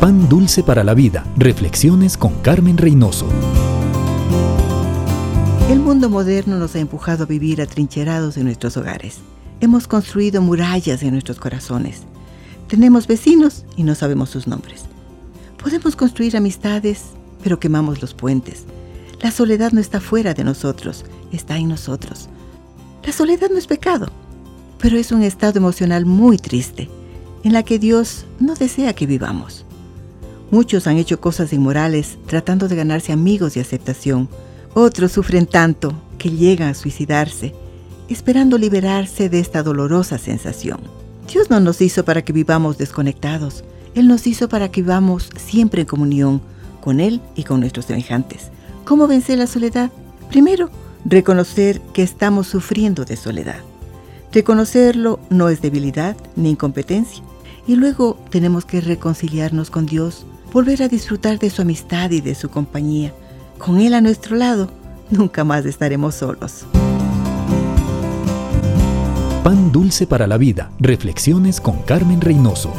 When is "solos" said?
66.14-66.64